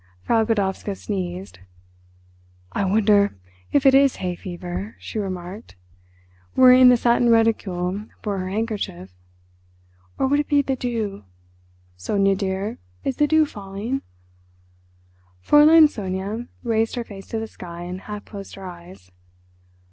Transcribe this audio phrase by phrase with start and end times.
[0.23, 1.59] Frau Godowska sneezed.
[2.71, 3.37] "I wonder
[3.71, 5.75] if it is hay fever," she remarked,
[6.55, 9.13] worrying the satin reticule for her handkerchief,
[10.17, 11.23] "or would it be the dew.
[11.97, 14.01] Sonia, dear, is the dew falling?"
[15.45, 19.11] Fräulein Sonia raised her face to the sky, and half closed her eyes.